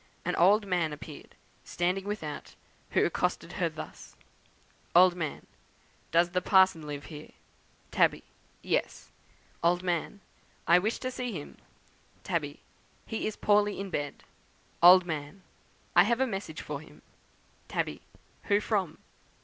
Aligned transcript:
An 0.25 0.35
old 0.37 0.65
man 0.65 0.91
appeared, 0.93 1.35
standing 1.63 2.05
without, 2.05 2.55
who 2.89 3.05
accosted 3.05 3.51
her 3.53 3.69
thus: 3.69 4.15
"Old 4.95 5.13
Man. 5.15 5.45
'Does 6.09 6.31
the 6.31 6.41
parson 6.41 6.87
live 6.87 7.05
here?' 7.05 7.33
"Tabby. 7.91 8.23
'Yes.' 8.63 9.11
"Old 9.61 9.83
Man. 9.83 10.19
'I 10.65 10.79
wish 10.79 10.97
to 11.01 11.11
see 11.11 11.33
him.' 11.33 11.59
"Tabby. 12.23 12.61
'He 13.05 13.27
is 13.27 13.35
poorly 13.35 13.79
in 13.79 13.91
bed.' 13.91 14.23
"Old 14.81 15.05
Man. 15.05 15.43
'I 15.95 16.03
have 16.05 16.19
a 16.19 16.25
message 16.25 16.61
for 16.63 16.81
him.' 16.81 17.03
"Tabby. 17.67 18.01
'Who 18.45 18.59
from?' 18.59 18.97